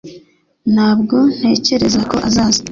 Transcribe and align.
Ntabwo 0.73 1.15
ntekereza 1.35 1.99
ko 2.09 2.15
azaza 2.27 2.61